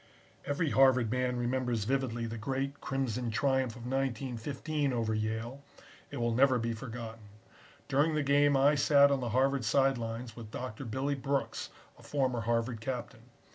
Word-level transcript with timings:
Every 0.45 0.71
Harvard 0.71 1.11
man 1.11 1.35
remembers 1.37 1.83
vividly 1.83 2.25
the 2.25 2.39
great 2.39 2.81
Crimson 2.81 3.29
triumph 3.29 3.75
of 3.75 3.83
1915 3.83 4.91
over 4.93 5.13
Yale. 5.13 5.61
It 6.09 6.17
will 6.17 6.33
never 6.33 6.57
be 6.57 6.73
forgotten. 6.73 7.29
During 7.87 8.15
the 8.15 8.23
game 8.23 8.57
I 8.57 8.73
sat 8.73 9.11
on 9.11 9.19
the 9.19 9.29
Harvard 9.29 9.63
side 9.63 9.99
lines 9.99 10.35
with 10.35 10.49
Doctor 10.49 10.85
Billy 10.85 11.13
Brooks, 11.13 11.69
a 11.99 12.01
former 12.01 12.41
Harvard 12.41 12.81
captain. 12.81 13.29